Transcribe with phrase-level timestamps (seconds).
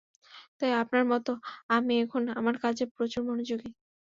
[0.59, 1.27] তাই আপনার মত
[1.69, 3.69] আমি এখন আমার কাজে প্রচুর মনোযোগী।